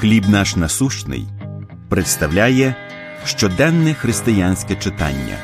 [0.00, 1.26] Хліб наш насущний
[1.88, 2.74] представляє
[3.24, 5.36] щоденне християнське читання.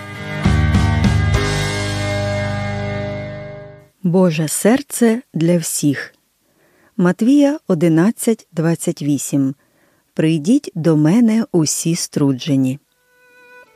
[4.02, 6.14] Боже серце для всіх.
[6.96, 9.54] Матвія 11.28.
[10.14, 12.78] Прийдіть до мене усі струджені.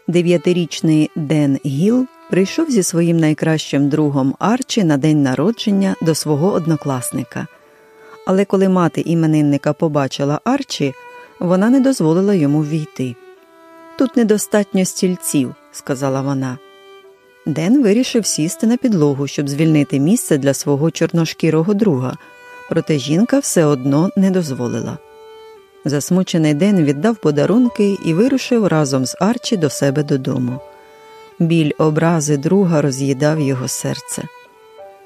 [0.08, 7.46] Дев'ятирічний Ден Гіл прийшов зі своїм найкращим другом Арчі на день народження до свого однокласника.
[8.29, 10.95] Але коли мати іменинника побачила Арчі,
[11.41, 13.16] вона не дозволила йому ввійти.
[13.98, 16.59] Тут недостатньо стільців, сказала вона.
[17.46, 22.16] Ден вирішив сісти на підлогу, щоб звільнити місце для свого чорношкірого друга,
[22.68, 24.98] проте жінка все одно не дозволила.
[25.84, 30.60] Засмучений Ден віддав подарунки і вирушив разом з Арчі до себе додому.
[31.38, 34.23] Біль образи друга роз'їдав його серце.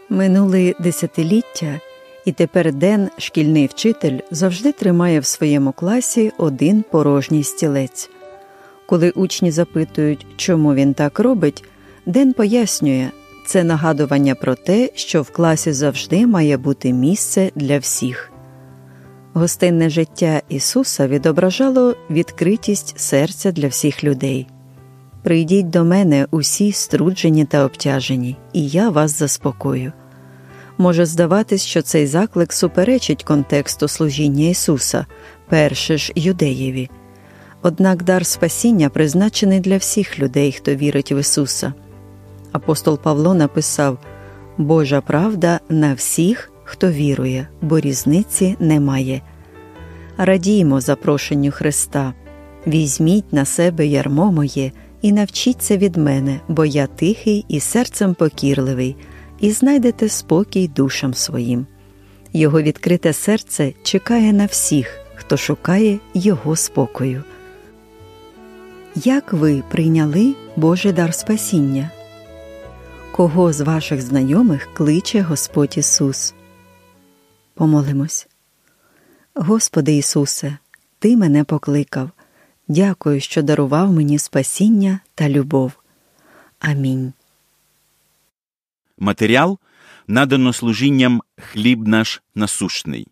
[0.09, 1.81] Минули десятиліття,
[2.25, 8.11] і тепер Ден, шкільний вчитель, завжди тримає в своєму класі один порожній стілець.
[8.87, 11.65] Коли учні запитують, чому він так робить,
[12.07, 13.11] Ден пояснює
[13.47, 18.33] це нагадування про те, що в класі завжди має бути місце для всіх.
[19.35, 24.47] Гостинне життя Ісуса відображало відкритість серця для всіх людей.
[25.23, 29.93] Прийдіть до мене усі струджені та обтяжені, і я вас заспокою.
[30.79, 35.07] Може здаватись, що цей заклик суперечить контексту служіння Ісуса,
[35.49, 36.91] перше ж юдеєві.
[37.63, 41.73] Однак дар спасіння призначений для всіх людей, хто вірить в Ісуса.
[42.53, 43.99] Апостол Павло написав
[44.59, 49.23] Божа правда на всіх, хто вірує, бо різниці немає.
[50.17, 52.15] Радіймо запрошенню Христа,
[52.67, 58.97] візьміть на себе ярмо моє і навчіться від мене, бо я тихий і серцем покірливий,
[59.43, 61.67] і знайдете спокій душам своїм.
[62.33, 67.25] Його відкрите серце чекає на всіх, хто шукає Його спокою.
[68.95, 71.91] Як ви прийняли Божий дар спасіння?
[73.13, 76.35] Кого з ваших знайомих кличе Господь Ісус?
[77.55, 78.29] Помолимось.
[79.35, 80.59] Господи Ісусе,
[80.99, 82.11] Ти мене покликав.
[82.69, 85.73] Дякую, що дарував мені спасіння та любов.
[86.59, 87.13] Амінь.
[89.03, 89.59] Матеріал
[90.07, 93.09] надано служінням хліб наш насущний.